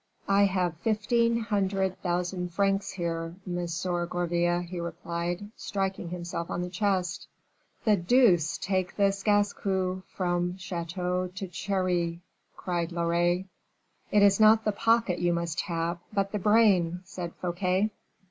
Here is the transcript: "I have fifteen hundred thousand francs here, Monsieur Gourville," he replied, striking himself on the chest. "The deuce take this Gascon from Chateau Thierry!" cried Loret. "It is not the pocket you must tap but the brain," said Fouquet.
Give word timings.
"I 0.27 0.45
have 0.45 0.77
fifteen 0.77 1.37
hundred 1.41 2.01
thousand 2.01 2.53
francs 2.55 2.89
here, 2.89 3.35
Monsieur 3.45 4.07
Gourville," 4.07 4.61
he 4.61 4.79
replied, 4.79 5.51
striking 5.55 6.09
himself 6.09 6.49
on 6.49 6.63
the 6.63 6.71
chest. 6.71 7.27
"The 7.85 7.97
deuce 7.97 8.57
take 8.57 8.95
this 8.95 9.21
Gascon 9.21 10.01
from 10.07 10.57
Chateau 10.57 11.27
Thierry!" 11.35 12.23
cried 12.57 12.91
Loret. 12.91 13.45
"It 14.09 14.23
is 14.23 14.39
not 14.39 14.65
the 14.65 14.71
pocket 14.71 15.19
you 15.19 15.33
must 15.33 15.59
tap 15.59 16.01
but 16.11 16.31
the 16.31 16.39
brain," 16.39 17.01
said 17.03 17.35
Fouquet. 17.35 17.91